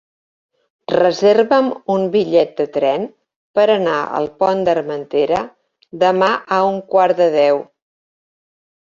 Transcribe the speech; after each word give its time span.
Reserva'm 0.91 1.67
un 1.95 2.05
bitllet 2.15 2.55
de 2.61 2.65
tren 2.77 3.03
per 3.59 3.65
anar 3.73 3.97
al 4.19 4.25
Pont 4.39 4.63
d'Armentera 4.69 5.41
demà 6.05 6.31
a 6.57 6.59
un 6.71 6.81
quart 6.95 7.21
de 7.21 7.29
deu. 7.37 7.61